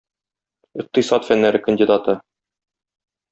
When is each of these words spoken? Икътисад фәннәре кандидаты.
Икътисад 0.83 1.27
фәннәре 1.27 1.61
кандидаты. 1.67 2.17